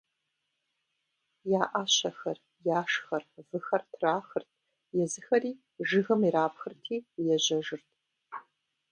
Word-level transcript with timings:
Я 1.61 1.63
ӏэщэхэр, 1.71 2.37
яшхэр, 2.79 3.23
выхэр 3.49 3.81
трахырт, 3.91 4.49
езыхэри 5.03 5.51
жыгым 5.87 6.21
ирапхырти 6.27 6.97
ежьэжырт. 7.33 7.87